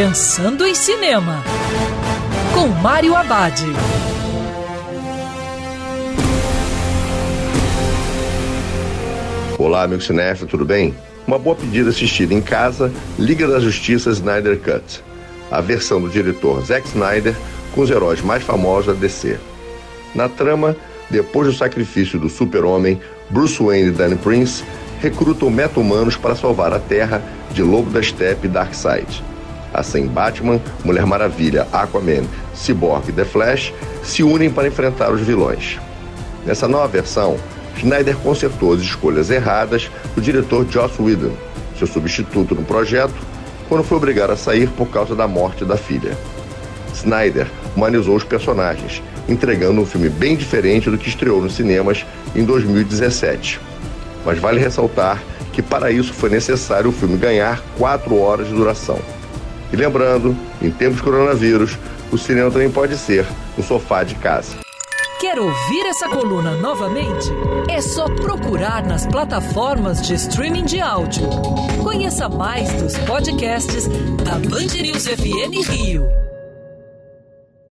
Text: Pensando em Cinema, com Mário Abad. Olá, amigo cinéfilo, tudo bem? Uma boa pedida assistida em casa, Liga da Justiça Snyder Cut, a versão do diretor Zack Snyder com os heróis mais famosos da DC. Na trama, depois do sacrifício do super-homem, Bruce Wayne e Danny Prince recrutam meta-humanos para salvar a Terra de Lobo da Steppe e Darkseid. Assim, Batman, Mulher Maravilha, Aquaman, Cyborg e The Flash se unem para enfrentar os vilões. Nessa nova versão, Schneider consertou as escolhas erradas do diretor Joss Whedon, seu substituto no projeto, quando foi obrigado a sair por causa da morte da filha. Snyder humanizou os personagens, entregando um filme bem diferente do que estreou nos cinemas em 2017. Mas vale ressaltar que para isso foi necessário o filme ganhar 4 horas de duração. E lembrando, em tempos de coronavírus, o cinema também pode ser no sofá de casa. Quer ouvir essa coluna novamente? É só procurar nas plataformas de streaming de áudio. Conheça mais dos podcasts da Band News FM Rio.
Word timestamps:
Pensando 0.00 0.64
em 0.64 0.76
Cinema, 0.76 1.42
com 2.54 2.68
Mário 2.68 3.16
Abad. 3.16 3.64
Olá, 9.58 9.82
amigo 9.82 10.00
cinéfilo, 10.00 10.48
tudo 10.48 10.64
bem? 10.64 10.94
Uma 11.26 11.36
boa 11.36 11.56
pedida 11.56 11.90
assistida 11.90 12.32
em 12.32 12.40
casa, 12.40 12.92
Liga 13.18 13.48
da 13.48 13.58
Justiça 13.58 14.10
Snyder 14.10 14.60
Cut, 14.60 15.02
a 15.50 15.60
versão 15.60 16.00
do 16.00 16.08
diretor 16.08 16.64
Zack 16.64 16.86
Snyder 16.86 17.34
com 17.74 17.80
os 17.80 17.90
heróis 17.90 18.22
mais 18.22 18.44
famosos 18.44 18.86
da 18.86 18.92
DC. 18.92 19.36
Na 20.14 20.28
trama, 20.28 20.76
depois 21.10 21.48
do 21.48 21.52
sacrifício 21.52 22.20
do 22.20 22.28
super-homem, 22.28 23.00
Bruce 23.28 23.60
Wayne 23.60 23.88
e 23.88 23.90
Danny 23.90 24.14
Prince 24.14 24.62
recrutam 25.00 25.50
meta-humanos 25.50 26.16
para 26.16 26.36
salvar 26.36 26.72
a 26.72 26.78
Terra 26.78 27.20
de 27.50 27.64
Lobo 27.64 27.90
da 27.90 28.00
Steppe 28.00 28.46
e 28.46 28.48
Darkseid. 28.48 29.24
Assim, 29.72 30.06
Batman, 30.06 30.60
Mulher 30.84 31.06
Maravilha, 31.06 31.66
Aquaman, 31.72 32.24
Cyborg 32.54 33.08
e 33.08 33.12
The 33.12 33.24
Flash 33.24 33.72
se 34.02 34.22
unem 34.22 34.50
para 34.50 34.68
enfrentar 34.68 35.10
os 35.12 35.20
vilões. 35.20 35.78
Nessa 36.46 36.66
nova 36.66 36.88
versão, 36.88 37.36
Schneider 37.76 38.16
consertou 38.16 38.72
as 38.72 38.80
escolhas 38.80 39.30
erradas 39.30 39.90
do 40.14 40.20
diretor 40.20 40.66
Joss 40.70 41.00
Whedon, 41.00 41.32
seu 41.78 41.86
substituto 41.86 42.54
no 42.54 42.62
projeto, 42.62 43.14
quando 43.68 43.84
foi 43.84 43.98
obrigado 43.98 44.30
a 44.30 44.36
sair 44.36 44.68
por 44.70 44.86
causa 44.88 45.14
da 45.14 45.28
morte 45.28 45.64
da 45.64 45.76
filha. 45.76 46.16
Snyder 46.94 47.46
humanizou 47.76 48.16
os 48.16 48.24
personagens, 48.24 49.02
entregando 49.28 49.80
um 49.80 49.86
filme 49.86 50.08
bem 50.08 50.34
diferente 50.36 50.90
do 50.90 50.98
que 50.98 51.08
estreou 51.08 51.40
nos 51.40 51.54
cinemas 51.54 52.04
em 52.34 52.42
2017. 52.44 53.60
Mas 54.24 54.38
vale 54.38 54.58
ressaltar 54.58 55.22
que 55.52 55.62
para 55.62 55.90
isso 55.90 56.12
foi 56.12 56.30
necessário 56.30 56.90
o 56.90 56.92
filme 56.92 57.16
ganhar 57.16 57.62
4 57.76 58.18
horas 58.18 58.48
de 58.48 58.54
duração. 58.54 58.98
E 59.72 59.76
lembrando, 59.76 60.36
em 60.62 60.70
tempos 60.70 60.96
de 60.96 61.02
coronavírus, 61.02 61.76
o 62.10 62.18
cinema 62.18 62.50
também 62.50 62.70
pode 62.70 62.96
ser 62.96 63.26
no 63.56 63.62
sofá 63.62 64.02
de 64.02 64.14
casa. 64.14 64.56
Quer 65.20 65.38
ouvir 65.38 65.84
essa 65.86 66.08
coluna 66.08 66.52
novamente? 66.52 67.28
É 67.68 67.80
só 67.80 68.04
procurar 68.04 68.84
nas 68.84 69.04
plataformas 69.04 70.00
de 70.00 70.14
streaming 70.14 70.64
de 70.64 70.80
áudio. 70.80 71.28
Conheça 71.82 72.28
mais 72.28 72.72
dos 72.74 72.96
podcasts 72.98 73.88
da 74.24 74.34
Band 74.48 74.80
News 74.80 75.06
FM 75.06 75.68
Rio. 75.68 76.27